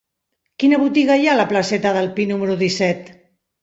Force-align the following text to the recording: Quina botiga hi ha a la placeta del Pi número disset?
Quina 0.63 0.79
botiga 0.85 1.19
hi 1.21 1.29
ha 1.29 1.35
a 1.39 1.41
la 1.43 1.47
placeta 1.53 1.95
del 2.01 2.13
Pi 2.19 2.29
número 2.35 2.61
disset? 2.67 3.19